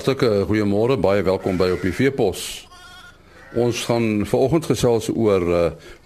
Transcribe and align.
Hartlike 0.00 0.46
goeiemôre, 0.48 0.94
baie 0.96 1.20
welkom 1.20 1.58
by 1.60 1.66
op 1.74 1.82
die 1.84 1.92
Veepos. 1.92 2.42
Ons 3.60 3.82
gaan 3.84 4.22
vanoggend 4.24 4.64
gesels 4.70 5.10
oor 5.12 5.44
uh, 5.44 5.58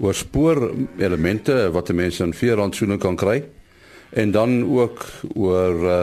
oor 0.03 0.17
spoorelemente 0.19 1.69
wat 1.71 1.93
mense 1.95 2.27
in 2.27 2.35
veerantsoene 2.35 2.99
kan 2.99 3.15
kry 3.15 3.37
en 4.19 4.35
dan 4.35 4.57
ook 4.67 4.99
oor 5.37 5.87
uh, 5.87 6.01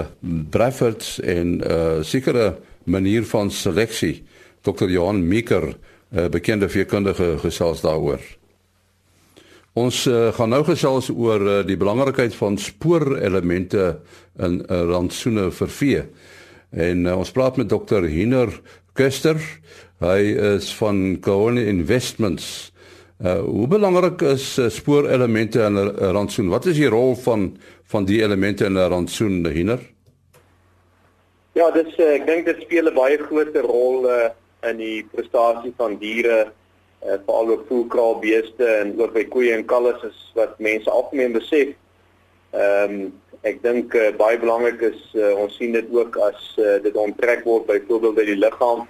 Braffords 0.55 1.17
en 1.19 1.59
'n 1.59 1.67
uh, 1.67 1.99
sekere 1.99 2.61
manier 2.87 3.27
van 3.27 3.51
seleksie. 3.51 4.23
Dr. 4.63 4.87
Johan 4.87 5.27
Meeker, 5.27 5.75
uh, 6.15 6.29
bekende 6.31 6.69
veekundige 6.69 7.43
gesels 7.43 7.81
daaroor. 7.81 8.23
Ons 9.73 10.07
uh, 10.07 10.31
gaan 10.31 10.49
nou 10.49 10.63
gesels 10.63 11.09
oor 11.09 11.41
uh, 11.41 11.65
die 11.67 11.77
belangrikheid 11.77 12.35
van 12.35 12.57
spoorelemente 12.57 13.99
in 14.39 14.63
'n 14.63 14.65
uh, 14.71 14.81
rantsoene 14.95 15.51
vir 15.51 15.69
vee. 15.69 16.03
En 16.71 17.05
uh, 17.05 17.17
ons 17.17 17.31
praat 17.31 17.57
met 17.59 17.69
Dr. 17.69 18.07
Hiner 18.07 18.53
Kester. 18.95 19.39
Hy 19.99 20.19
is 20.55 20.71
van 20.79 21.19
Cohen 21.19 21.57
Investments. 21.59 22.71
Uh 23.21 23.37
hoe 23.45 23.67
belangrik 23.69 24.21
is 24.25 24.57
uh, 24.57 24.69
spoorelemente 24.69 25.61
in 25.61 25.77
'n 25.77 26.11
rantsoen? 26.15 26.49
Wat 26.49 26.65
is 26.65 26.75
die 26.75 26.89
rol 26.89 27.15
van 27.15 27.57
van 27.85 28.05
die 28.05 28.21
elemente 28.23 28.65
in 28.65 28.73
'n 28.73 28.89
rantsoen, 28.89 29.45
Hiner? 29.45 29.79
Ja, 31.53 31.71
dis 31.71 31.97
uh, 31.99 32.15
ek 32.15 32.25
dink 32.25 32.45
dit 32.45 32.61
speel 32.61 32.87
'n 32.89 32.95
baie 32.95 33.17
groot 33.17 33.55
rol 33.55 34.07
uh, 34.09 34.31
in 34.69 34.77
die 34.77 35.03
prestasie 35.11 35.73
van 35.77 35.97
diere 35.99 36.47
uh, 37.05 37.17
veral 37.25 37.49
ook 37.49 37.67
voelkraalbeeste 37.67 38.65
en 38.65 38.95
ook 39.01 39.13
by 39.13 39.23
koeie 39.23 39.53
en 39.53 39.65
kalwes 39.65 40.01
is 40.07 40.31
wat 40.33 40.59
mense 40.59 40.89
algemeen 40.89 41.33
besef. 41.35 41.75
Ehm 42.51 42.95
um, 43.01 43.11
ek 43.41 43.61
dink 43.63 43.95
uh, 43.97 44.11
baie 44.13 44.37
belangrik 44.37 44.81
is 44.85 44.99
uh, 45.17 45.31
ons 45.41 45.55
sien 45.57 45.71
dit 45.73 45.87
ook 45.89 46.17
as 46.21 46.41
uh, 46.61 46.75
dit 46.83 46.97
onttrek 46.99 47.41
word 47.47 47.63
byvoorbeeld 47.65 48.17
by 48.19 48.25
die 48.27 48.37
liggaam 48.37 48.83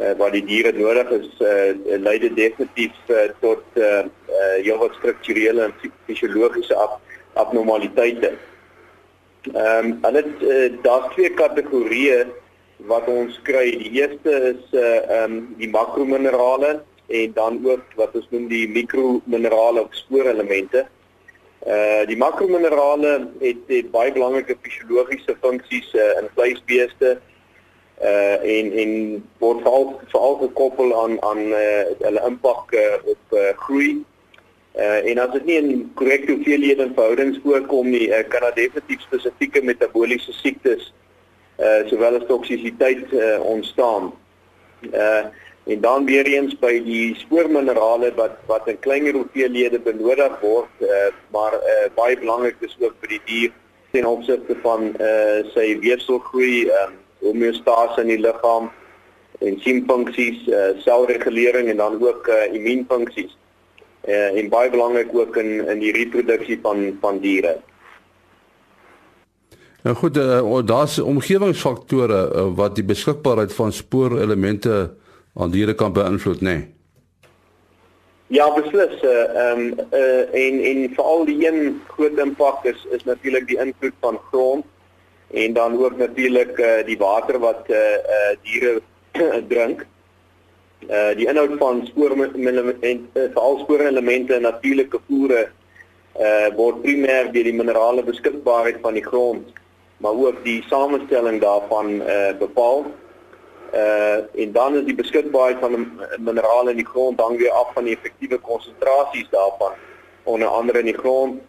uh, 0.00 0.14
waar 0.18 0.32
die 0.34 0.42
diere 0.48 0.72
nodig 0.74 1.12
is 1.14 1.28
uh, 1.38 1.76
lei 2.02 2.16
dit 2.18 2.34
definitief 2.34 2.96
uh, 3.14 3.28
tot 3.44 3.62
uh, 3.78 4.00
uh, 4.08 4.56
heelwat 4.64 4.96
strukturele 4.98 5.68
en 5.68 5.76
fisiologiese 6.08 6.74
ab 6.74 6.98
abnormaliteite. 7.44 8.32
Ehm 9.52 9.92
um, 9.92 9.94
hulle 10.08 10.24
uh, 10.24 10.66
daar's 10.82 11.12
twee 11.14 11.30
kategorieë 11.38 12.24
wat 12.90 13.06
ons 13.08 13.38
kry. 13.46 13.70
Die 13.84 13.94
eerste 14.00 14.40
is 14.50 14.74
uh 14.74 14.98
ehm 15.04 15.38
um, 15.38 15.40
die 15.60 15.70
makrominerale 15.70 16.80
en 17.06 17.32
dan 17.32 17.60
ook 17.64 17.96
wat 18.00 18.14
ons 18.18 18.26
noem 18.34 18.48
die 18.50 18.66
mikrominerale 18.68 19.84
of 19.84 19.94
spoorelemente. 19.94 20.86
Uh 21.66 22.06
die 22.06 22.16
makrominerale 22.16 23.28
het, 23.40 23.62
het 23.66 23.90
baie 23.90 24.12
belangrike 24.14 24.54
fisiologiese 24.62 25.34
funksies 25.42 25.88
uh, 25.94 26.12
in 26.20 26.28
vleisbeeste 26.34 27.16
uh 28.02 28.36
en 28.56 28.68
en 28.82 28.92
word 29.42 29.64
veral 29.64 29.88
veral 30.12 30.36
gekoppel 30.44 30.94
aan 31.02 31.16
aan 31.22 31.40
uh, 31.50 31.88
hulle 32.04 32.22
impak 32.28 32.70
uh, 32.70 33.00
op 33.04 33.34
uh, 33.34 33.48
groei. 33.64 34.04
Uh 34.78 35.10
en 35.10 35.18
as 35.18 35.32
dit 35.32 35.48
nie 35.48 35.56
in 35.56 35.90
korrekte 35.98 36.36
hoeveelhede 36.36 36.86
en 36.86 36.94
verhoudings 36.94 37.40
voorkom 37.42 37.90
nie, 37.90 38.06
uh, 38.14 38.22
kan 38.28 38.46
dit 38.46 38.60
definitief 38.62 39.02
spesifieke 39.08 39.62
metaboliese 39.62 40.32
siektes 40.38 40.92
uh 41.58 41.82
sowel 41.90 42.20
as 42.20 42.28
toksisiteit 42.28 43.10
uh, 43.10 43.40
ontstaan. 43.42 44.12
Uh 44.92 45.26
En 45.66 45.80
dan 45.80 46.04
weer 46.06 46.26
eens 46.26 46.54
by 46.62 46.76
die 46.86 47.14
spoorminerale 47.18 48.12
wat 48.14 48.36
wat 48.46 48.68
in 48.70 48.78
kleiner 48.78 49.16
hoeveelhede 49.18 49.80
benodig 49.82 50.40
word, 50.40 50.70
uh, 50.78 51.08
maar 51.34 51.54
uh, 51.58 51.86
baie 51.94 52.18
belangrik 52.18 52.60
is 52.60 52.76
ook 52.78 52.94
vir 53.02 53.16
die 53.16 53.22
dier 53.26 53.54
ten 53.90 54.06
opsigte 54.06 54.54
van 54.62 54.92
uh, 55.02 55.40
sy 55.54 55.72
weefselgroei, 55.82 56.68
um, 56.70 56.92
homeostase 57.24 58.04
in 58.04 58.12
die 58.12 58.20
liggaam, 58.22 58.68
ensiemfunksies, 59.42 60.44
uh, 60.46 60.68
selregulering 60.84 61.72
en 61.72 61.82
dan 61.82 61.96
ook 62.02 62.30
uh, 62.30 62.44
immuunfunksies. 62.54 63.34
Uh, 64.06 64.36
en 64.38 64.50
baie 64.52 64.70
belangrik 64.70 65.10
ook 65.14 65.36
in 65.42 65.66
in 65.66 65.82
die 65.82 65.90
reproduksie 65.96 66.58
van 66.62 66.92
van 67.00 67.18
diere. 67.24 67.56
Nou 69.82 69.96
goed, 69.96 70.16
uh, 70.16 70.62
daar's 70.66 70.98
omgewingsfaktore 70.98 72.20
uh, 72.30 72.46
wat 72.54 72.78
die 72.78 72.86
beskikbaarheid 72.86 73.54
van 73.54 73.72
spoorelemente 73.72 74.94
aan 75.36 75.50
diere 75.50 75.74
kan 75.74 75.92
beïnvloed, 75.92 76.40
nê? 76.40 76.54
Nee. 76.54 76.74
Ja, 78.28 78.46
beslis. 78.54 79.00
Ehm 79.02 79.10
uh, 79.32 79.50
um, 79.50 79.74
uh, 79.92 80.34
en 80.34 80.62
en 80.70 80.94
veral 80.94 81.24
die 81.24 81.48
een 81.48 81.82
groot 81.88 82.18
impak 82.18 82.64
is 82.64 82.86
is 82.90 83.04
natuurlik 83.04 83.46
die 83.46 83.58
invloed 83.58 83.94
van 84.00 84.18
grond 84.30 84.64
en 85.30 85.52
dan 85.52 85.84
ook 85.84 85.96
natuurlik 85.96 86.58
uh, 86.58 86.84
die 86.86 86.98
water 86.98 87.38
wat 87.38 87.62
eh 87.66 87.76
uh, 87.76 87.92
uh, 88.16 88.34
diere 88.42 88.80
drink. 89.52 89.86
Eh 90.86 91.10
uh, 91.10 91.16
die 91.16 91.28
inhoud 91.28 91.54
van 91.58 91.86
spoorelemente 91.86 92.76
uh, 92.80 92.98
veral 93.12 93.58
spoorelemente 93.58 94.34
in 94.34 94.42
natuurlike 94.42 94.98
voere 95.08 95.48
eh 96.12 96.26
uh, 96.26 96.56
word 96.56 96.82
primêr 96.82 97.30
deur 97.32 97.44
die 97.44 97.54
minerale 97.54 98.02
beskikbaarheid 98.02 98.78
van 98.80 98.92
die 98.92 99.06
grond, 99.06 99.52
maar 99.96 100.12
ook 100.12 100.44
die 100.44 100.64
samestelling 100.68 101.40
daarvan 101.40 102.02
eh 102.02 102.28
uh, 102.28 102.38
bepaal 102.38 102.86
uh 103.74 104.42
en 104.42 104.52
dan 104.52 104.76
is 104.76 104.84
die 104.84 104.94
beskikbaarheid 104.94 105.58
van 105.60 106.00
minerale 106.18 106.70
in 106.70 106.76
die 106.76 106.86
grond 106.86 107.20
hang 107.20 107.38
weer 107.38 107.50
af 107.50 107.72
van 107.74 107.84
die 107.84 107.96
effektiewe 107.96 108.38
konsentrasies 108.38 109.28
daarvan. 109.30 109.72
Onder 110.22 110.48
andere 110.48 110.78
in 110.78 110.84
die 110.84 110.98
grond 110.98 111.40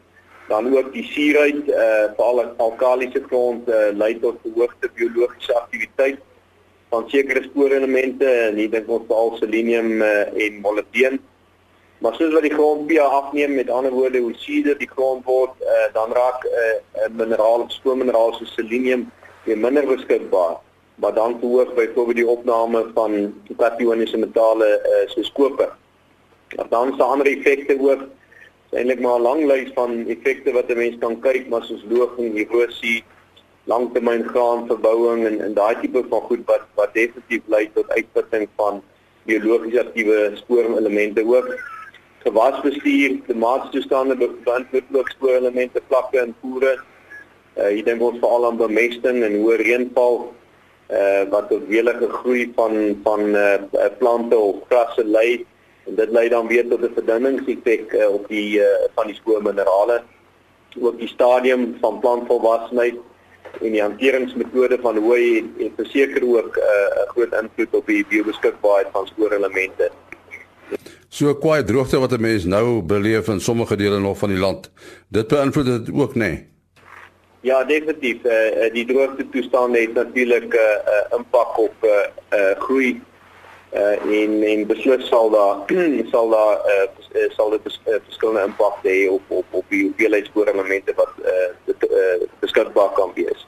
dan 0.47 0.77
ook 0.77 0.93
die 0.93 1.03
suurheid 1.03 1.67
uh 1.67 2.03
veral 2.15 2.43
alkalisiese 2.57 3.23
grond 3.27 3.69
uh, 3.69 3.75
lei 3.91 4.19
tot 4.19 4.39
verhoogde 4.41 4.89
biologiese 4.93 5.53
aktiwiteit 5.53 6.19
van 6.89 7.09
sekere 7.09 7.43
spoorelemente 7.43 8.25
en 8.25 8.55
hier 8.55 8.69
dink 8.71 8.89
ons 8.89 9.07
veral 9.07 9.35
selenium 9.39 10.01
uh, 10.01 10.45
en 10.45 10.61
molibdeen 10.61 11.19
maar 11.97 12.15
soos 12.15 12.33
wat 12.33 12.45
die 12.45 12.53
grond 12.53 12.87
pH 12.87 13.07
afneem 13.19 13.55
met 13.55 13.69
ander 13.69 13.91
woorde 13.91 14.21
hoe 14.23 14.35
suurder 14.37 14.77
die 14.77 14.89
grond 14.89 15.25
word 15.25 15.65
uh, 15.65 15.87
dan 15.93 16.13
raak 16.15 16.45
'n 16.45 16.79
uh, 17.01 17.09
mineraal 17.11 17.65
spoormineraal 17.67 18.33
soos 18.33 18.53
selenium 18.53 19.09
weer 19.43 19.57
minder 19.57 19.85
beskikbaar 19.87 20.55
maar 20.97 21.13
dan 21.13 21.37
verhoog 21.39 21.73
byvoorbeeld 21.73 22.15
die 22.15 22.27
opname 22.27 22.85
van 22.93 23.33
kationiese 23.57 24.17
metale 24.17 24.67
uh, 24.67 25.09
soos 25.09 25.31
koper. 25.31 25.69
Dan 26.69 26.91
is 26.91 26.97
daar 26.97 27.07
ander 27.07 27.27
effekte 27.27 27.77
ook. 27.79 28.07
Eintlik 28.69 28.99
maar 28.99 29.19
'n 29.19 29.21
lang 29.21 29.45
lys 29.45 29.69
van 29.73 30.07
effekte 30.07 30.51
wat 30.51 30.69
'n 30.69 30.77
mens 30.77 30.97
kan 30.99 31.19
kyk, 31.19 31.49
maar 31.49 31.63
soos 31.63 31.85
loging, 31.89 32.37
erosie, 32.37 33.03
langtermyn 33.63 34.23
graanverbouing 34.23 35.25
en 35.25 35.41
en 35.41 35.53
daai 35.53 35.75
tipe 35.81 36.03
van 36.09 36.21
goed 36.21 36.43
wat 36.45 36.65
wat 36.73 36.93
definitief 36.93 37.41
lei 37.45 37.69
tot 37.73 37.89
uitputting 37.89 38.47
van 38.55 38.81
biologies 39.23 39.77
aktiewe 39.77 40.31
spoorelemente 40.33 41.25
ook. 41.25 41.59
Gewasbestuur, 42.23 43.19
klimaatstoestande 43.25 44.15
beïnvloed 44.17 44.83
ook 44.91 45.09
spoorelemente 45.09 45.81
vlakke 45.87 46.17
in 46.17 46.35
voere. 46.41 46.79
Uh, 47.57 47.67
hier 47.67 47.83
dink 47.83 48.01
ons 48.01 48.19
veral 48.19 48.45
aan 48.45 48.57
bemesting 48.57 49.23
en 49.23 49.39
hoë 49.41 49.55
reënval 49.61 50.33
uh, 50.91 51.29
wat 51.29 51.49
tot 51.49 51.67
welige 51.67 52.09
groei 52.09 52.51
van 52.55 52.99
van 53.03 53.21
uh, 53.35 53.53
plante 53.97 54.37
of 54.37 54.55
grasse 54.69 55.05
lei 55.05 55.45
en 55.85 55.95
dit 55.95 56.09
lei 56.09 56.29
dan 56.29 56.47
weer 56.47 56.67
tot 56.67 56.81
'n 56.81 56.93
verdunningseffek 56.93 57.91
uh, 57.93 58.09
op 58.09 58.27
die 58.27 58.59
uh, 58.59 58.65
van 58.95 59.07
die 59.07 59.15
spoorminerale 59.15 60.01
ook 60.81 60.99
die 60.99 61.07
stadium 61.07 61.75
van 61.81 61.99
plantvolwassenheid 61.99 62.95
en 63.61 63.71
die 63.71 63.81
hanteringsmetode 63.81 64.77
van 64.81 64.97
hoe 64.97 65.43
en 65.59 65.71
verseker 65.75 66.23
ook 66.23 66.55
'n 66.55 66.59
uh, 66.59 67.09
groot 67.09 67.33
invloed 67.41 67.73
op 67.75 67.87
die 67.87 68.05
biobeskikbaarheid 68.09 68.87
van 68.91 69.07
spoorelemente. 69.07 69.91
So 71.09 71.35
kwaai 71.35 71.63
droogte 71.63 71.99
wat 71.99 72.11
'n 72.11 72.21
mens 72.21 72.43
nou 72.45 72.81
beleef 72.81 73.27
in 73.27 73.39
sommige 73.39 73.75
dele 73.75 73.99
nog 73.99 74.17
van 74.17 74.29
die 74.29 74.37
land. 74.37 74.71
Dit 75.07 75.27
beïnvloed 75.27 75.65
dit 75.65 75.93
ook 75.93 76.13
nê. 76.13 76.17
Nee? 76.17 76.56
Ja, 77.47 77.63
definitief. 77.63 78.23
Eh 78.23 78.65
uh, 78.65 78.73
die 78.73 78.85
droogte 78.85 79.29
toestande 79.29 79.79
het 79.79 79.93
natuurlik 79.93 80.53
'n 80.53 80.57
uh, 80.57 80.93
uh, 80.93 81.17
impak 81.17 81.57
op 81.57 81.75
eh 81.81 81.89
uh, 81.89 82.39
uh, 82.39 82.59
groei 82.59 83.01
eh 83.69 83.81
uh, 83.81 84.21
en 84.21 84.43
en 84.43 84.65
beslis 84.67 85.07
sal 85.07 85.29
daar 85.29 85.55
sal 86.11 86.29
daar 86.29 86.55
eh 86.65 87.21
uh, 87.21 87.29
sal 87.37 87.49
dit 87.49 87.63
bes, 87.63 87.81
uh, 87.85 87.95
verskillende 88.05 88.43
impak 88.49 88.75
hê 88.83 89.09
op 89.09 89.21
op 89.27 89.45
op 89.51 89.65
die 89.69 89.83
hoeveelheid 89.83 90.25
spoorelemente 90.25 90.93
wat 90.95 91.13
eh 91.23 91.31
uh, 91.65 91.89
uh, 91.89 92.27
beskikbaar 92.39 92.91
kan 92.99 93.11
wees. 93.15 93.47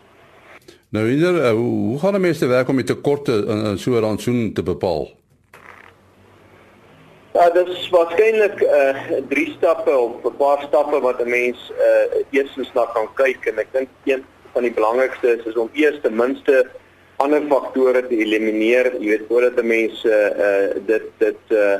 Nou, 0.89 1.11
inder, 1.11 1.35
uh, 1.35 1.51
hoe 1.51 1.99
gaan 1.99 2.11
die 2.11 2.21
mense 2.21 2.45
werk 2.47 2.67
om 2.67 2.75
die 2.75 2.85
tekorte 2.85 3.31
in, 3.47 3.65
in 3.65 3.77
so 3.77 3.91
'n 3.91 3.99
rantsoen 3.99 4.53
te 4.53 4.63
bepaal? 4.63 5.18
Ja, 7.33 7.49
dit 7.49 7.67
is 7.67 7.89
waarskynlik 7.93 8.61
uh 8.61 9.01
drie 9.29 9.51
stappe 9.57 9.97
of 9.97 10.23
'n 10.25 10.37
paar 10.37 10.63
stappe 10.67 10.99
wat 10.99 11.19
'n 11.21 11.29
mens 11.29 11.71
uh 11.77 12.23
eerstens 12.29 12.71
na 12.73 12.85
kan 12.93 13.07
kyk. 13.13 13.45
En 13.45 13.57
ek 13.57 13.67
dink 13.71 13.89
een 14.03 14.25
van 14.53 14.63
die 14.63 14.71
belangrikste 14.71 15.37
is, 15.37 15.45
is 15.45 15.55
om 15.55 15.69
eers 15.73 15.99
ten 16.01 16.15
minste 16.15 16.65
ander 17.15 17.41
faktore 17.49 18.07
te 18.07 18.15
elimineer, 18.15 18.93
jy 18.99 19.09
weet 19.09 19.27
voordat 19.27 19.61
'n 19.61 19.67
mens 19.67 20.03
uh, 20.03 20.29
uh 20.47 20.67
dit 20.85 21.05
dit 21.17 21.43
uh 21.49 21.77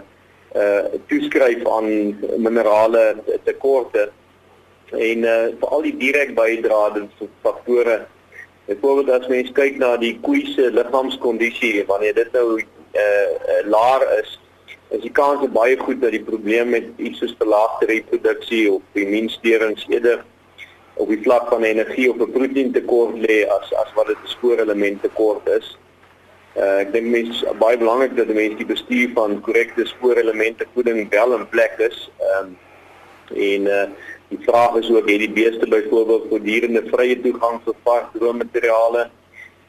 uh 0.56 0.84
toeskryf 1.08 1.66
aan 1.66 1.88
minerale 2.38 3.16
tekorte. 3.44 4.10
En 4.92 5.18
uh 5.18 5.48
veral 5.60 5.82
die 5.82 5.98
direk 5.98 6.36
bydraende 6.36 7.08
faktore. 7.42 8.06
Byvoorbeeld 8.66 9.10
as 9.10 9.28
mens 9.28 9.52
kyk 9.52 9.78
na 9.78 9.98
die 9.98 10.20
koei 10.22 10.46
se 10.46 10.72
liggaamskondisie 10.72 11.86
wanneer 11.88 12.14
dit 12.14 12.32
nou 12.32 12.62
uh, 12.94 13.28
laer 13.66 14.20
is, 14.22 14.40
is 14.90 15.02
die 15.02 15.14
kans 15.14 15.46
baie 15.54 15.78
goed 15.78 16.02
dat 16.02 16.12
die 16.12 16.24
probleem 16.26 16.70
met 16.74 16.88
iets 16.98 17.22
soos 17.22 17.36
verlaagde 17.38 17.86
reproduksie 17.92 18.64
of 18.72 18.82
immuunsterings 18.98 19.86
eerder 19.90 20.24
op 21.00 21.12
die 21.14 21.22
vlak 21.24 21.48
van 21.52 21.64
energie 21.64 22.10
of 22.12 22.18
'n 22.18 22.32
proteïntekort 22.32 23.20
lê 23.26 23.46
as 23.58 23.74
as 23.84 23.94
wat 23.96 24.08
dit 24.08 24.18
'n 24.24 24.34
spoorelement 24.36 25.02
tekort 25.02 25.48
is. 25.48 25.78
Uh, 26.58 26.82
ek 26.84 26.92
dink 26.94 27.08
mens 27.08 27.44
baie 27.60 27.78
belangrik 27.78 28.16
dat 28.18 28.28
mense 28.28 28.58
die 28.58 28.66
bestuur 28.66 29.10
van 29.14 29.42
korrekte 29.42 29.86
spoorelemente 29.86 30.66
voeding 30.74 31.10
wel 31.10 31.36
in 31.38 31.50
plek 31.50 31.76
is. 31.78 32.10
Ehm 32.18 32.46
um, 32.46 32.58
en 33.36 33.62
uh, 33.62 33.86
die 34.30 34.40
vraag 34.42 34.76
is 34.76 34.90
ook 34.90 35.10
het 35.10 35.20
die 35.20 35.32
beeste 35.32 35.68
byvoorbeeld 35.68 36.26
voortdurende 36.30 36.84
vrye 36.92 37.22
toegang 37.22 37.60
tot 37.64 37.76
vars 37.84 38.10
droommateriale 38.14 39.10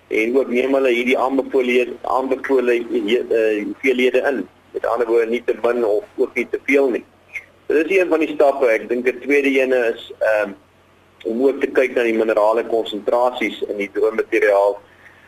en 0.09 0.39
ook 0.39 0.49
neem 0.49 0.75
hulle 0.75 0.93
hierdie 0.93 1.19
aanbevole 1.19 1.87
aanbevole 2.03 2.75
uh, 2.75 3.65
hoeveelhede 3.65 4.25
in. 4.31 4.49
Met 4.73 4.87
ander 4.87 5.07
woorde 5.07 5.31
nie 5.31 5.45
te 5.45 5.55
min 5.63 5.85
of 5.85 6.05
ook 6.17 6.35
nie 6.35 6.49
te 6.51 6.61
veel 6.65 6.89
nie. 6.89 7.05
So 7.67 7.75
dit 7.75 7.91
is 7.91 7.99
een 7.99 8.09
van 8.09 8.19
die 8.19 8.35
stappe. 8.35 8.67
Ek 8.67 8.89
dink 8.89 9.07
'n 9.07 9.21
tweede 9.21 9.61
een 9.61 9.73
is 9.73 10.13
ehm 10.19 10.49
um, 10.49 10.57
om 11.25 11.47
ook 11.47 11.61
te 11.61 11.67
kyk 11.67 11.95
na 11.95 12.03
die 12.03 12.17
minerale 12.17 12.65
konsentrasies 12.67 13.61
in 13.69 13.77
die 13.77 13.91
droommateriaal 13.93 14.79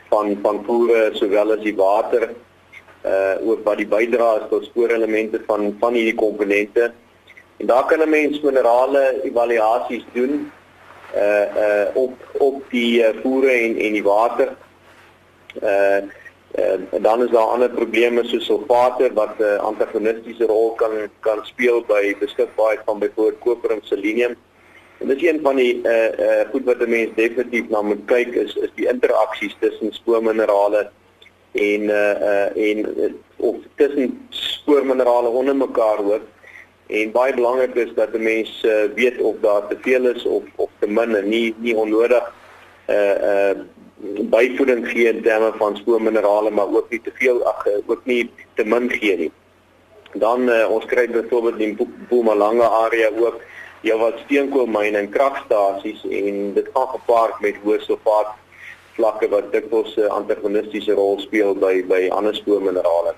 van 0.09 0.39
van 0.43 0.65
voere 0.65 1.11
sowel 1.13 1.53
as 1.53 1.63
die 1.65 1.77
water 1.77 2.31
uh 3.05 3.35
ook 3.43 3.65
wat 3.67 3.77
die 3.77 3.87
bydrae 3.87 4.41
is 4.41 4.49
tot 4.51 4.65
spoorelemente 4.65 5.41
van 5.47 5.77
van 5.81 5.95
hierdie 5.95 6.15
komponente. 6.15 6.93
En 7.59 7.67
daar 7.67 7.87
kan 7.87 8.01
'n 8.01 8.09
mens 8.09 8.41
minerale 8.41 9.21
evaluasies 9.23 10.05
doen 10.13 10.53
uh 11.15 11.47
uh 11.65 11.87
op 11.95 12.15
op 12.39 12.63
die 12.71 13.05
voere 13.23 13.51
en 13.51 13.79
en 13.79 13.93
die 13.93 14.03
water. 14.03 14.57
Uh 15.63 16.03
en 16.53 16.89
uh, 16.93 17.03
dan 17.03 17.23
is 17.25 17.31
daar 17.31 17.49
ander 17.55 17.71
probleme 17.71 18.25
soos 18.25 18.45
sulfate 18.45 19.13
wat 19.13 19.39
'n 19.39 19.43
uh, 19.43 19.57
antagonistiese 19.57 20.45
rol 20.45 20.73
kan 20.77 20.91
kan 21.21 21.39
speel 21.43 21.85
by 21.87 22.17
beskikbaarheid 22.19 22.81
van 22.85 22.99
byvoorbeeld 22.99 23.39
koper 23.39 23.71
en 23.71 23.81
selenium. 23.83 24.37
En 24.99 25.09
dit 25.09 25.23
is 25.23 25.29
een 25.29 25.41
van 25.43 25.57
die 25.57 25.81
uh 25.85 26.19
uh 26.19 26.51
goed 26.51 26.65
wat 26.65 26.79
'n 26.79 26.91
mens 26.91 27.11
definitief 27.15 27.69
na 27.69 27.83
moet 27.83 28.05
kyk 28.05 28.35
is 28.35 28.57
is 28.57 28.71
die 28.75 28.89
interaksies 28.89 29.57
tussen 29.61 29.93
spoorminerale 29.93 30.91
en 31.53 31.83
uh 31.83 32.15
uh 32.31 32.71
en 32.71 32.77
of 33.37 33.57
tussen 33.75 34.27
spoorminerale 34.29 35.29
onder 35.29 35.57
mekaar 35.57 35.99
ook. 35.99 36.23
En 36.87 37.11
baie 37.11 37.35
belangrik 37.35 37.75
is 37.75 37.95
dat 37.95 38.13
'n 38.13 38.23
mens 38.23 38.63
uh, 38.65 38.73
weet 38.95 39.21
of 39.21 39.35
daar 39.41 39.67
te 39.69 39.77
veel 39.81 40.07
is 40.07 40.25
of 40.25 40.43
of 40.57 40.71
te 40.79 40.87
min 40.87 41.17
en 41.17 41.29
nie 41.29 41.55
nie 41.59 41.77
onnodig 41.77 42.33
uh 42.89 43.15
uh 43.33 43.57
byvoeding 44.03 44.89
gee 44.89 45.09
in 45.09 45.23
terme 45.23 45.53
van 45.59 45.77
spoorminerale 45.77 46.51
maar 46.51 46.75
ook 46.75 46.91
nie 46.91 47.01
te 47.01 47.13
veel 47.15 47.45
ag 47.47 47.67
ook 47.87 48.05
nie 48.05 48.31
te 48.55 48.65
min 48.65 48.91
gee 48.91 49.17
nie. 49.17 49.33
Dan 50.13 50.49
uh, 50.49 50.71
ons 50.71 50.85
kry 50.85 51.07
byvoorbeeld 51.09 51.61
in 51.61 51.77
Mpumalanga 51.79 52.69
area 52.85 53.11
ook 53.17 53.41
jy 53.83 53.97
wat 53.99 54.19
steenkoolmyne 54.25 54.99
en 54.99 55.11
kragstasies 55.11 56.03
en 56.07 56.55
dit 56.55 56.69
gaan 56.75 56.89
gepaard 56.95 57.41
met 57.41 57.59
hoë 57.65 57.81
sulfaat 57.83 58.35
vlakke 58.97 59.29
wat 59.33 59.53
dikwels 59.53 59.97
'n 59.97 60.11
antagonistiese 60.19 60.93
rol 60.93 61.19
speel 61.21 61.55
by 61.55 61.83
by 61.89 62.09
ander 62.11 62.35
spoorminerale. 62.35 63.15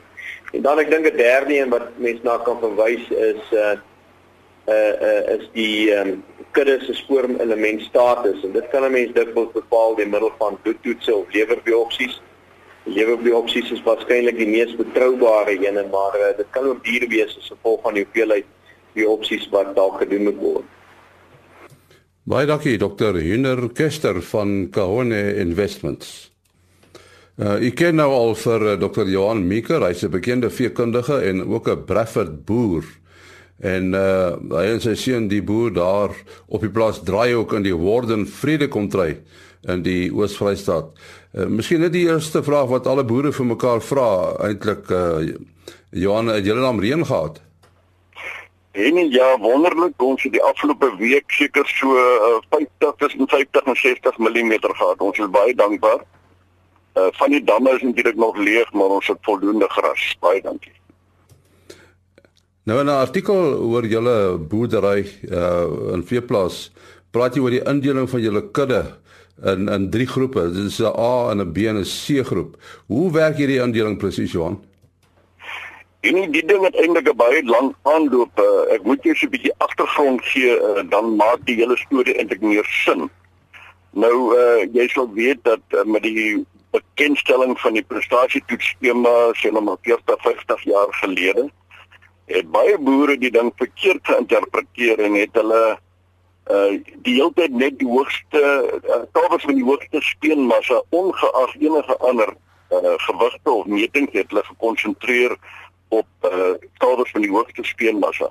En 0.53 0.63
dan 0.63 0.79
ek 0.79 0.91
dink 0.91 1.07
'n 1.07 1.17
derde 1.17 1.59
een 1.59 1.71
wat 1.71 1.89
mense 1.97 2.23
na 2.23 2.39
kan 2.39 2.59
verwys 2.61 3.11
is 3.11 3.43
uh 3.53 3.77
uh, 4.69 4.95
uh 5.09 5.23
is 5.37 5.49
die 5.53 5.93
um, 5.97 6.25
kudde 6.55 6.79
se 6.87 6.95
spoorelement 6.95 7.83
status 7.83 8.45
en 8.47 8.53
dit 8.53 8.69
kan 8.73 8.85
'n 8.85 8.93
mens 8.93 9.13
dikwels 9.15 9.53
bepaal 9.53 9.97
deur 9.97 10.09
middel 10.09 10.33
van 10.39 10.59
bloedtoetse 10.63 11.15
of 11.15 11.33
lewerbiopsies. 11.33 12.21
Lewerbiopsies 12.85 13.71
is 13.71 13.83
waarskynlik 13.83 14.37
die 14.37 14.49
mees 14.49 14.77
betroubare 14.77 15.57
een, 15.67 15.79
maar 15.91 16.15
uh, 16.21 16.37
dit 16.37 16.47
kan 16.51 16.65
ook 16.65 16.85
diere 16.85 17.09
wees 17.09 17.37
as 17.39 17.53
gevolg 17.53 17.81
van 17.83 17.95
die 17.95 18.05
hoeveelheid 18.05 18.45
die 18.93 19.09
opsies 19.09 19.49
wat 19.51 19.75
dalk 19.75 19.99
gedoen 19.99 20.23
moet 20.23 20.39
word. 20.39 20.65
Baie 22.25 22.47
dankie 22.47 22.79
Dr. 22.79 23.19
Hiner 23.21 23.69
Kester 23.73 24.23
van 24.23 24.69
Kahone 24.71 25.35
Investments. 25.37 26.31
Uh, 27.35 27.59
ek 27.67 27.75
ken 27.75 27.99
nou 27.99 28.13
al 28.15 28.37
vir 28.39 28.63
uh, 28.63 28.75
Dr. 28.79 29.09
Johan 29.11 29.43
Meeker, 29.49 29.83
hy's 29.83 30.05
'n 30.07 30.11
bekende 30.11 30.51
veekundige 30.51 31.19
en 31.19 31.43
ook 31.51 31.69
'n 31.69 31.85
Bradford 31.85 32.45
boer. 32.47 32.85
En 33.65 33.95
uh 33.97 34.35
hy 34.53 34.65
en 34.75 34.83
sy 34.85 34.93
seun 34.99 35.31
die 35.31 35.43
boer 35.43 35.73
daar 35.73 36.13
op 36.53 36.61
die 36.61 36.73
plaas 36.73 37.01
draai 37.07 37.33
ook 37.39 37.55
in 37.57 37.65
die 37.65 37.77
Warden 37.77 38.27
Vrede 38.29 38.69
kontry 38.69 39.23
in 39.65 39.81
die 39.87 40.11
Oos-Vrystaat. 40.13 40.91
Uh, 41.33 41.47
Miskien 41.49 41.81
net 41.81 41.95
die 41.95 42.05
eerste 42.05 42.43
vraag 42.45 42.69
wat 42.69 42.87
alle 42.87 43.07
boere 43.09 43.33
vir 43.33 43.49
mekaar 43.55 43.81
vra, 43.81 44.09
eintlik 44.45 44.93
uh 44.93 45.33
Johan, 45.95 46.29
het 46.35 46.45
julle 46.45 46.61
naam 46.61 46.81
reën 46.83 47.07
gehad? 47.07 47.39
En 48.75 48.97
ja, 49.11 49.39
wonderlik, 49.39 49.95
ons 50.03 50.23
het 50.27 50.33
die 50.35 50.43
afgelope 50.43 50.89
week 50.99 51.31
seker 51.31 51.69
so 51.71 51.95
uh, 51.95 52.41
50 52.51 52.97
tussen 52.99 53.29
50 53.31 53.69
en 53.71 53.77
60 53.77 54.19
mm 54.19 54.53
gehad. 54.61 54.99
Ons 54.99 55.19
is 55.23 55.31
baie 55.31 55.55
dankbaar. 55.55 56.03
Uh 56.99 57.09
van 57.21 57.31
die 57.31 57.45
damme 57.45 57.79
is 57.79 57.83
natuurlik 57.83 58.17
nog 58.17 58.37
leeg, 58.37 58.73
maar 58.73 58.99
ons 58.99 59.07
het 59.07 59.23
voldoende 59.23 59.71
gras. 59.71 60.17
Baie 60.21 60.43
dankie. 60.43 60.75
Nou 62.65 62.81
'n 62.81 62.89
artikel 62.89 63.61
oor 63.61 63.85
julle 63.85 64.39
boerdery 64.39 65.05
uh 65.29 65.93
in 65.93 66.03
veeplaas. 66.05 66.73
Praat 67.13 67.35
jy 67.35 67.41
oor 67.41 67.53
die 67.53 67.67
indeling 67.73 68.09
van 68.09 68.21
julle 68.21 68.41
kudde 68.57 68.85
in 69.45 69.69
in 69.69 69.91
drie 69.91 70.07
groepe. 70.07 70.53
Dit 70.53 70.73
is 70.73 70.79
'n 70.81 70.97
A 70.97 71.31
en 71.31 71.41
'n 71.41 71.53
B 71.53 71.57
en 71.69 71.77
'n 71.77 71.85
C 71.85 72.25
groep. 72.25 72.57
Hoe 72.87 73.13
werk 73.13 73.37
hierdie 73.37 73.61
indeling 73.61 73.99
presies, 73.99 74.33
Johan? 74.33 74.65
En 76.01 76.31
die 76.33 76.47
ding 76.47 76.65
het 76.65 76.75
eintlik 76.75 77.09
'n 77.09 77.17
baie 77.17 77.45
lang 77.45 77.75
aanloop. 77.83 78.33
Uh, 78.41 78.75
ek 78.75 78.83
moet 78.83 79.01
so 79.03 79.27
'n 79.27 79.31
bietjie 79.31 79.55
agtergrond 79.59 80.25
gee, 80.25 80.57
uh, 80.57 80.83
dan 80.89 81.17
maak 81.17 81.45
die 81.45 81.57
hele 81.57 81.77
storie 81.77 82.15
eintlik 82.15 82.41
meer 82.41 82.65
sin. 82.65 83.11
Nou 83.91 84.17
uh 84.41 84.65
jy 84.73 84.89
sal 84.89 85.13
weet 85.13 85.39
dat 85.43 85.61
uh, 85.69 85.85
met 85.85 86.03
die 86.03 86.47
bekendstelling 86.71 87.61
van 87.61 87.73
die 87.73 87.85
prestasietoetsskema 87.85 89.33
sien 89.33 89.53
nou 89.53 89.65
maar 89.65 89.81
40, 89.83 90.23
50 90.23 90.63
jaar 90.63 90.91
gelede, 90.91 91.51
het 92.27 92.51
baie 92.51 92.79
boere 92.79 93.17
die 93.19 93.31
ding 93.31 93.53
verkeerd 93.57 94.07
geïnterpreteer 94.07 95.03
en 95.05 95.19
het 95.21 95.35
hulle 95.41 95.65
uh 96.53 96.73
die 97.07 97.15
hele 97.17 97.33
tyd 97.37 97.53
net 97.57 97.79
die 97.81 97.89
hoogste 97.89 98.41
uh, 98.41 99.03
tawes 99.17 99.45
van 99.49 99.57
die 99.57 99.65
hoogste 99.65 100.01
speenmassa 100.05 100.83
ongeag 100.93 101.55
enige 101.57 101.97
ander 101.97 102.35
uh, 102.71 102.97
gewigte 103.07 103.51
of 103.51 103.67
metings 103.67 104.13
het 104.13 104.29
hulle 104.29 104.45
gekonsentreer 104.45 105.37
op 105.89 106.29
uh 106.29 106.53
kaders 106.79 107.11
van 107.11 107.25
die 107.25 107.31
hoogste 107.31 107.65
speenmassa. 107.65 108.29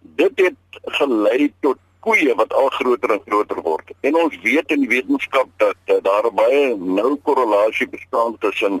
Dit 0.00 0.38
het 0.38 0.80
gelei 0.98 1.52
tot 1.60 1.80
koeie 2.04 2.34
wat 2.38 2.52
al 2.52 2.68
groter 2.68 3.10
en 3.16 3.22
groter 3.26 3.60
word. 3.62 3.92
En 4.00 4.16
ons 4.20 4.34
weet 4.42 4.72
in 4.74 4.84
die 4.84 4.90
wetenskap 4.92 5.48
dat 5.62 5.78
uh, 5.86 5.98
daar 6.04 6.28
baie 6.36 6.74
nou 6.76 7.14
korrelasie 7.24 7.88
bestaan 7.88 8.36
tussen 8.38 8.80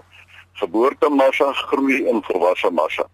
geboortemassa 0.60 1.52
groei 1.52 2.04
en 2.10 2.22
volwasse 2.28 2.70
massa. 2.70 3.08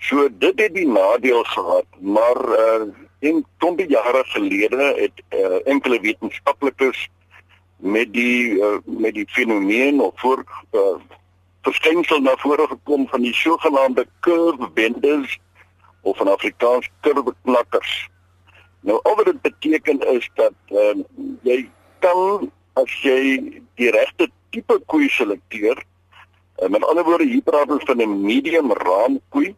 So 0.00 0.28
dit 0.32 0.60
het 0.60 0.74
die 0.74 0.88
nadeel 0.88 1.44
gehad, 1.44 1.86
maar 2.00 2.40
uh 2.58 2.88
in 3.20 3.44
tombie 3.58 3.88
jare 3.88 4.22
gelede 4.24 4.94
het 4.96 5.22
uh, 5.28 5.66
enkele 5.68 6.00
wetenskaplikes 6.00 7.08
met 7.76 8.12
die 8.12 8.56
uh, 8.56 8.78
met 8.84 9.14
die 9.14 9.26
fenomeen 9.28 10.00
of 10.00 10.12
voor 10.14 10.44
uh, 10.72 10.96
verskynsel 11.62 12.20
na 12.20 12.36
vore 12.36 12.66
gekom 12.66 13.08
van 13.08 13.20
die 13.20 13.34
sogenaamde 13.34 14.06
curve 14.20 14.70
benders 14.74 15.38
of 16.00 16.20
in 16.20 16.28
Afrikaans 16.28 16.88
curve 17.00 17.34
knakkers. 17.44 18.08
Nou 18.80 19.00
al 19.02 19.16
wat 19.16 19.24
dit 19.24 19.40
beteken 19.40 20.00
is 20.14 20.30
dat 20.34 20.56
uh, 20.72 20.96
jy 21.42 21.68
kan 21.98 22.50
as 22.72 23.00
jy 23.04 23.20
die 23.76 23.90
regte 23.90 24.30
tipe 24.50 24.80
koei 24.86 25.08
selekteer, 25.08 25.76
uh, 25.76 26.68
met 26.68 26.84
ander 26.84 27.04
woorde 27.04 27.28
hier 27.28 27.44
praat 27.44 27.68
ons 27.68 27.84
van 27.84 28.00
'n 28.00 28.22
medium 28.24 28.72
raam 28.72 29.20
koei 29.28 29.52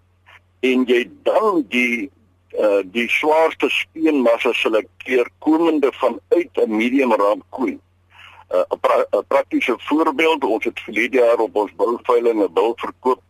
en 0.63 0.85
jy 0.87 1.03
dan 1.27 1.65
die 1.69 2.11
uh, 2.59 2.83
die 2.95 3.09
swaarste 3.11 3.71
speenmassa 3.73 4.53
selekteer 4.53 5.29
komende 5.39 5.91
vanuit 5.93 6.51
'n 6.55 6.77
medium 6.77 7.13
raam 7.13 7.43
koei. 7.49 7.73
'n 7.73 7.81
uh, 8.57 8.79
pra 8.81 9.23
praktiese 9.29 9.75
voorbeeld, 9.79 10.45
ons 10.45 10.65
het 10.65 10.81
verlede 10.81 11.19
jaar 11.19 11.39
op 11.39 11.57
ons 11.57 11.73
bulveiling 11.77 12.43
'n 12.43 12.53
bul 12.53 12.73
verkoop 12.77 13.21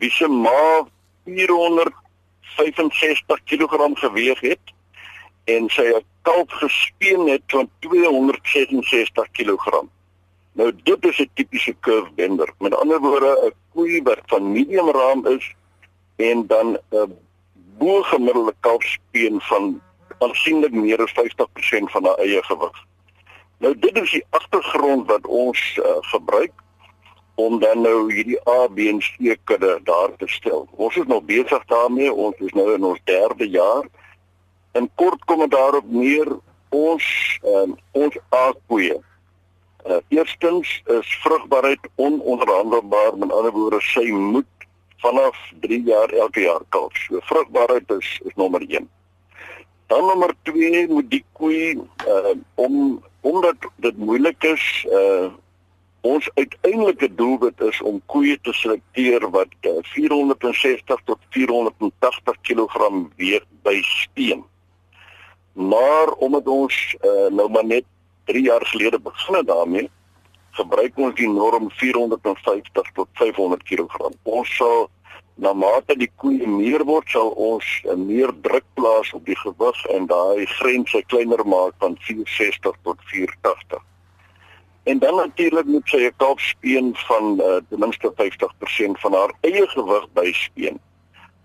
wie 0.00 0.10
se 0.10 0.28
ma 0.28 0.86
465 1.24 3.40
kg 3.44 3.98
geweg 4.00 4.40
het 4.40 4.64
en 5.44 5.68
sy 5.68 5.82
'n 5.82 6.04
kalf 6.22 6.52
gespeen 6.62 7.28
het 7.28 7.42
van 7.46 7.70
266 7.78 9.30
kg. 9.30 9.82
Nou 10.52 10.72
dit 10.82 11.04
is 11.04 11.20
'n 11.20 11.30
tipiese 11.34 11.74
curve 11.80 12.10
bender. 12.14 12.52
Met 12.58 12.74
ander 12.74 13.00
woorde 13.00 13.46
'n 13.46 13.52
koei 13.72 14.02
wat 14.02 14.20
van 14.26 14.52
medium 14.52 14.90
raam 14.90 15.26
is 15.26 15.54
en 16.20 16.46
dan 16.46 16.78
'n 16.90 17.16
bo 17.78 18.02
gemiddelde 18.02 18.54
kalfspeen 18.60 19.40
van 19.40 19.80
aansienlik 20.18 20.72
meer 20.72 21.02
as 21.02 21.12
50% 21.12 21.90
van 21.90 22.04
haar 22.04 22.18
eie 22.18 22.42
gewig. 22.42 22.84
Nou 23.58 23.78
dit 23.78 23.96
is 24.02 24.10
die 24.10 24.24
agtergrond 24.30 25.06
wat 25.06 25.26
ons 25.26 25.60
uh, 25.76 25.96
gebruik 26.00 26.52
om 27.34 27.58
dan 27.60 27.80
nou 27.80 28.12
hierdie 28.12 28.40
A, 28.48 28.68
B 28.68 28.78
en 28.78 29.00
C 29.00 29.36
kudde 29.44 29.80
daar 29.84 30.16
te 30.16 30.28
stel. 30.28 30.68
Ons 30.70 30.96
is 30.96 31.06
nog 31.06 31.24
besig 31.24 31.64
daarmee. 31.64 32.12
Ons 32.12 32.36
is 32.36 32.52
nou 32.52 32.74
in 32.74 32.84
ons 32.84 33.00
derde 33.04 33.48
jaar. 33.48 33.84
En 34.72 34.90
kort 34.94 35.24
kom 35.24 35.40
dit 35.44 35.50
daarop 35.50 35.88
neer 35.88 36.28
ons 36.68 37.04
um, 37.44 37.76
ons 37.92 38.18
A-koeie. 38.34 39.00
Uh, 39.86 39.96
eerstens 40.08 40.82
is 40.84 41.14
vrugbaarheid 41.24 41.88
ononderhandelbaar. 41.96 43.16
Met 43.16 43.32
ander 43.32 43.52
woorde, 43.52 43.80
sy 43.80 44.10
moet 44.12 44.59
vanaf 45.00 45.36
3 45.60 45.82
jaar 45.82 46.08
elke 46.08 46.40
jaar 46.40 46.64
kalf. 46.68 46.96
So 47.06 47.20
vrugbaarheid 47.28 47.90
is 47.98 48.20
is 48.24 48.34
nommer 48.34 48.64
1. 48.68 48.88
Dan 49.86 50.06
nommer 50.06 50.34
2 50.42 50.88
moet 50.88 51.10
die 51.10 51.24
koei 51.32 51.78
uh, 52.06 52.34
om 52.54 53.02
omdat 53.20 53.56
dit 53.76 53.96
moeilik 53.96 54.44
is 54.44 54.86
uh 54.90 55.30
ons 56.00 56.30
uiteindelike 56.34 57.14
doelwit 57.14 57.60
is 57.60 57.80
om 57.84 57.98
koeie 58.08 58.38
te 58.40 58.52
selekteer 58.56 59.26
wat 59.34 59.52
uh, 59.68 59.74
460 59.92 61.02
tot 61.04 61.18
480 61.36 62.38
kg 62.40 62.88
weeg 63.20 63.44
by 63.62 63.76
speen. 63.84 64.40
Maar 65.52 66.12
omdat 66.24 66.48
ons 66.48 66.78
uh, 67.04 67.28
nou 67.28 67.50
maar 67.52 67.66
net 67.68 67.84
3 68.24 68.42
jaar 68.42 68.64
gelede 68.66 69.00
begin 69.00 69.34
het 69.34 69.46
daarmee, 69.46 69.90
gebruik 70.58 70.96
ons 70.98 71.14
die 71.14 71.28
norm 71.28 71.70
450 71.80 72.92
tot 72.94 73.08
500 73.20 73.62
kg. 73.68 74.10
Ons 74.22 74.56
sal 74.56 74.88
na 75.40 75.52
mate 75.56 75.96
die 75.96 76.10
koeie 76.20 76.46
meer 76.48 76.84
word 76.84 77.08
sal 77.08 77.30
ons 77.40 77.66
meer 77.96 78.32
druk 78.44 78.66
plaas 78.76 79.12
op 79.16 79.24
die 79.28 79.38
gewig 79.40 79.78
en 79.94 80.08
daai 80.10 80.44
grense 80.58 81.00
kleiner 81.12 81.44
maak 81.48 81.76
van 81.80 81.96
460 82.08 82.76
tot 82.84 83.06
480. 83.12 83.80
En 84.90 84.98
dan 84.98 85.16
natuurlik 85.16 85.66
moet 85.66 85.88
sy 85.88 86.04
'n 86.04 86.16
kalfspeen 86.16 86.92
van 87.06 87.40
uh, 87.40 87.56
ten 87.68 87.78
minste 87.78 88.12
50% 88.20 89.00
van 89.04 89.12
haar 89.12 89.32
eie 89.40 89.66
gewig 89.68 90.06
byspeen. 90.12 90.80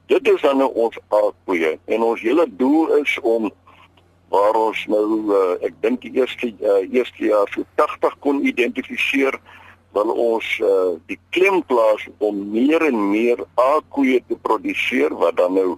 Dit 0.08 0.28
is 0.28 0.42
dan 0.42 0.58
nou 0.58 0.72
ons 0.74 0.98
A-koeie 1.14 1.80
en 1.86 2.02
ons 2.02 2.22
hele 2.22 2.46
doel 2.50 2.96
is 3.02 3.20
om 3.22 3.52
waar 4.34 4.58
ons 4.58 4.86
nou 4.91 5.08
uh, 5.29 5.44
ek 5.65 5.75
dink 5.86 6.01
die 6.05 6.15
eerste 6.17 6.51
uh, 6.60 6.82
eerste 6.89 7.27
jaar 7.29 7.50
so 7.53 7.65
80 7.82 8.17
kon 8.25 8.41
identifiseer 8.46 9.38
wil 9.96 10.12
ons 10.12 10.48
uh, 10.60 10.96
die 11.08 11.20
klem 11.36 11.62
plaas 11.70 12.03
om 12.17 12.41
meer 12.51 12.84
en 12.84 12.98
meer 13.12 13.46
A-koeie 13.62 14.20
te 14.27 14.38
produseer 14.48 15.13
wat 15.22 15.38
dan 15.39 15.55
nou 15.55 15.70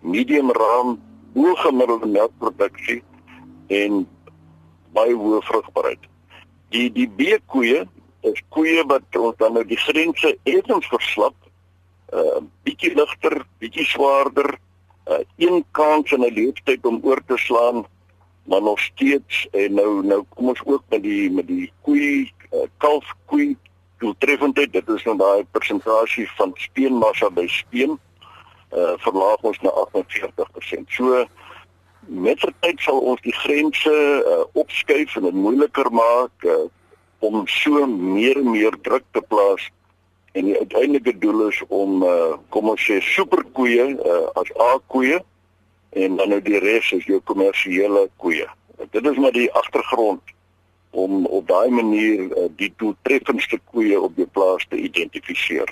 medium 0.00 0.50
raam 0.56 0.96
hoëgemiddelde 1.36 2.08
melkproduksie 2.10 3.02
en 3.70 4.02
baie 4.96 5.14
hoë 5.14 5.42
vrugbaarheid. 5.46 6.08
Die 6.74 6.88
die 6.94 7.06
B-koeie 7.06 7.84
is 8.26 8.42
koeie 8.54 8.82
wat 8.90 9.18
ons 9.18 9.38
dan 9.38 9.54
nou 9.56 9.62
die 9.66 9.78
grense 9.78 10.34
effens 10.50 10.88
verslap, 10.90 11.36
uh 12.10 12.40
bietjie 12.66 12.92
ligter, 12.98 13.38
bietjie 13.62 13.86
swaarder, 13.86 14.56
uh 15.08 15.22
een 15.36 15.64
kans 15.70 16.12
in 16.12 16.20
'n 16.20 16.34
leeftyd 16.34 16.86
om 16.86 17.00
oor 17.02 17.22
te 17.26 17.36
slaan 17.36 17.86
maar 18.44 18.62
nog 18.62 18.80
steeds 18.80 19.48
en 19.50 19.74
nou 19.74 20.04
nou 20.04 20.24
kom 20.28 20.48
ons 20.48 20.62
ook 20.64 20.82
met 20.88 21.02
die 21.02 21.30
met 21.30 21.46
die 21.46 21.72
koei 21.82 22.32
uh, 22.52 22.66
kalf 22.76 23.14
koei 23.26 23.56
doeltreffendheid 23.98 24.72
dit 24.72 24.88
is 24.88 25.04
nou 25.04 25.16
daai 25.16 25.44
persentasie 25.50 26.28
van 26.36 26.52
speenmassa 26.54 27.30
by 27.30 27.46
speen 27.46 27.98
uh 28.70 28.94
verlaag 29.02 29.42
ons 29.42 29.58
na 29.60 29.70
48%. 29.70 30.94
So 30.94 31.24
met 32.06 32.40
die 32.40 32.54
tyd 32.60 32.80
sal 32.80 33.00
ons 33.12 33.22
die 33.26 33.34
grense 33.34 33.92
uh, 33.92 34.44
opskuif 34.58 35.16
en 35.16 35.26
dit 35.28 35.34
moeiliker 35.34 35.90
maak 35.92 36.46
uh, 36.46 36.66
om 37.18 37.42
so 37.50 37.86
meer 37.86 38.38
en 38.40 38.50
meer 38.50 38.76
druk 38.86 39.04
te 39.12 39.22
plaas 39.28 39.68
en 40.32 40.44
die 40.44 40.58
uiteindelike 40.58 41.18
doel 41.18 41.48
is 41.48 41.62
om 41.68 42.02
uh, 42.02 42.36
kom 42.54 42.70
ons 42.70 42.84
sê 42.86 43.00
superkoeie 43.02 43.86
uh, 43.98 44.24
as 44.38 44.50
A-koeie 44.70 45.18
en 45.98 46.16
dan 46.16 46.30
nou 46.30 46.40
die 46.44 46.60
res 46.62 46.92
is 46.94 47.06
jou 47.08 47.18
kommersiële 47.26 48.06
koeie. 48.22 48.46
Dit 48.94 49.06
is 49.06 49.18
maar 49.18 49.34
die 49.34 49.50
agtergrond 49.58 50.22
om 50.90 51.26
op 51.26 51.48
daai 51.48 51.70
manier 51.70 52.28
uh, 52.30 52.46
die 52.56 52.70
doeltreffendste 52.78 53.58
koeie 53.72 53.98
op 54.00 54.16
jou 54.16 54.28
plaas 54.30 54.66
te 54.70 54.78
identifiseer. 54.78 55.70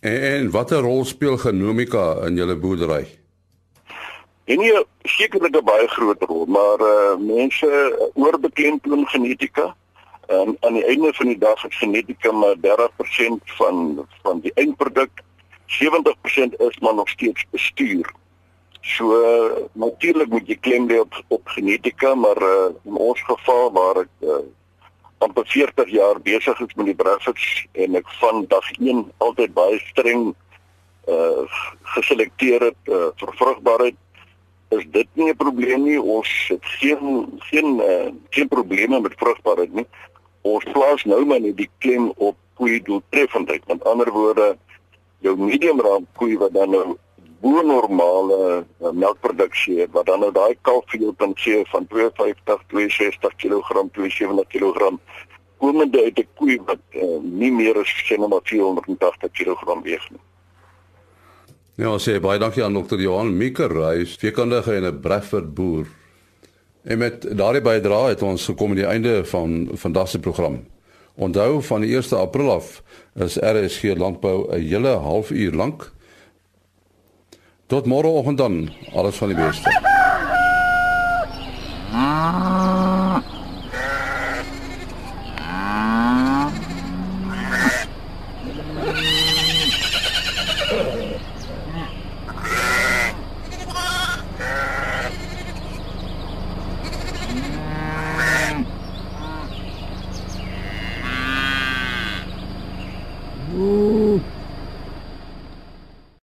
En, 0.00 0.20
en 0.32 0.50
watter 0.50 0.84
rol 0.84 1.04
speel 1.08 1.40
genomika 1.40 2.12
in 2.28 2.36
julle 2.36 2.56
boerdery? 2.56 3.06
En 4.48 4.60
nie 4.60 4.72
sekerlik 5.04 5.56
'n 5.56 5.64
baie 5.64 5.88
groot 5.88 6.22
rol, 6.22 6.46
maar 6.46 6.80
uh, 6.80 7.16
mense 7.20 7.68
oorbeklemtoon 8.14 9.06
genetika. 9.08 9.74
En 10.28 10.56
aan 10.60 10.76
die 10.76 10.84
einde 10.84 11.12
van 11.14 11.26
die 11.26 11.38
dag 11.38 11.64
is 11.64 11.78
genetika 11.78 12.32
maar 12.32 12.54
30% 12.60 13.52
van 13.58 14.06
van 14.22 14.40
die 14.40 14.52
eindproduk. 14.54 15.22
70% 15.66 16.56
is 16.68 16.78
maar 16.78 16.94
nog 16.94 17.08
steeds 17.08 17.44
bestuur. 17.50 18.12
So 18.80 19.22
natuurlik 19.72 20.28
moet 20.28 20.48
jy 20.48 20.56
klem 20.60 20.88
lê 20.88 21.00
op 21.00 21.22
op 21.28 21.48
genetika, 21.48 22.14
maar 22.14 22.42
uh, 22.42 22.68
in 22.84 22.96
ons 22.96 23.22
geval 23.22 23.72
waar 23.72 24.02
ek 24.04 24.12
uh, 24.20 24.42
amper 25.18 25.46
40 25.46 25.88
jaar 25.90 26.20
besig 26.22 26.60
is 26.60 26.74
met 26.74 26.90
die 26.90 26.94
Breffits 26.94 27.46
en 27.72 27.96
ek 27.98 28.10
van 28.20 28.44
dag 28.52 28.68
1 28.78 29.06
altyd 29.24 29.54
baie 29.56 29.80
streng 29.88 30.34
uh 31.08 31.44
geselekteer 31.96 32.60
het 32.68 32.90
uh, 32.92 33.08
vir 33.16 33.30
vrugbaarheid 33.40 33.96
is 34.76 34.84
dit 34.92 35.08
nie 35.16 35.30
'n 35.32 35.36
probleem 35.36 35.82
nie 35.88 36.00
ons 36.00 36.28
het 36.52 36.64
geen 36.80 37.24
geen 37.48 37.80
uh, 37.80 38.12
geen 38.30 38.48
probleme 38.48 39.00
met 39.00 39.16
vrugbaarheid 39.16 39.72
nie 39.72 39.86
ons 40.42 40.64
plaas 40.72 41.04
nou 41.04 41.24
maar 41.24 41.40
net 41.40 41.56
die 41.56 41.70
klem 41.78 42.12
op 42.16 42.36
koei 42.54 42.82
doeltreffendheid 42.82 43.66
met 43.66 43.84
ander 43.84 44.10
woorde 44.10 44.56
jou 45.24 45.36
medium 45.36 45.80
raam 45.80 46.06
koei 46.18 46.36
wat 46.38 46.52
dan 46.52 46.70
nou 46.70 46.96
bo 47.40 47.62
normale 47.62 48.64
uh, 48.82 48.90
melkproduksie 48.92 49.86
wat 49.94 50.06
dan 50.06 50.20
nou 50.20 50.32
daai 50.34 50.56
kalfveelpunt 50.66 51.38
sê 51.38 51.62
van 51.72 51.86
250 51.86 52.64
260 52.74 53.36
kg 53.42 53.84
270 53.94 54.48
kg 54.54 54.96
komende 55.58 56.02
uit 56.02 56.18
'n 56.18 56.28
koei 56.34 56.58
wat 56.66 56.82
uh, 56.94 57.18
nie 57.22 57.52
meer 57.52 57.78
as 57.78 57.92
sien 58.06 58.28
maar 58.28 58.42
480 58.44 59.30
kg 59.30 59.82
weeg 59.82 60.10
nie. 60.10 60.24
Ja, 61.78 61.94
sê 61.98 62.18
baie 62.20 62.38
dankie 62.38 62.64
aan 62.64 62.74
dokter 62.74 62.98
Johan 62.98 63.36
Meeker, 63.36 63.70
hy 63.70 64.02
is 64.02 64.16
veekundige 64.18 64.74
en 64.74 64.84
'n 64.84 65.00
Bradford 65.00 65.54
boer. 65.54 65.86
En 66.88 66.98
met 66.98 67.26
daardie 67.36 67.60
bydrae 67.60 68.14
het 68.14 68.22
ons 68.24 68.44
gekom 68.48 68.72
aan 68.72 68.80
die 68.80 68.88
einde 68.88 69.24
van 69.28 69.68
vandag 69.72 70.08
se 70.08 70.18
program. 70.18 70.62
Onthou 71.14 71.62
van 71.62 71.80
die 71.84 71.94
1 71.96 72.16
April 72.16 72.52
af 72.52 72.82
is 73.14 73.36
RSG 73.36 73.82
landbou 73.96 74.48
'n 74.48 74.60
hele 74.60 74.96
halfuur 74.96 75.52
lank 75.52 75.92
Tot 77.66 77.86
môreoggend 77.86 78.38
dan. 78.38 78.70
Alles 78.94 79.16
van 79.16 79.28
die 79.28 79.36
beste. 79.36 79.70